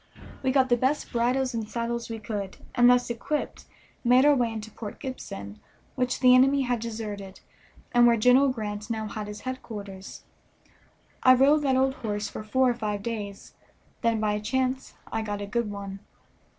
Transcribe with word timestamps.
We 0.41 0.51
got 0.51 0.69
the 0.69 0.77
best 0.77 1.11
bridles 1.11 1.53
and 1.53 1.69
saddles 1.69 2.09
we 2.09 2.17
could, 2.17 2.57
and 2.73 2.89
thus 2.89 3.11
equipped 3.11 3.65
made 4.03 4.25
our 4.25 4.33
way 4.33 4.51
into 4.51 4.71
Port 4.71 4.99
Gibson, 4.99 5.59
which 5.93 6.21
the 6.21 6.33
enemy 6.33 6.63
had 6.63 6.79
deserted 6.79 7.39
and 7.91 8.07
where 8.07 8.17
General 8.17 8.47
Grant 8.49 8.89
now 8.89 9.07
had 9.07 9.27
his 9.27 9.41
headquarters. 9.41 10.23
I 11.21 11.35
rode 11.35 11.59
that 11.61 11.75
old 11.77 11.93
horse 11.93 12.27
for 12.29 12.43
four 12.43 12.71
or 12.71 12.73
five 12.73 13.03
days, 13.03 13.53
then 14.01 14.19
by 14.19 14.31
a 14.33 14.41
chance 14.41 14.95
I 15.11 15.21
got 15.21 15.39
a 15.39 15.45
good 15.45 15.69
one. 15.69 15.99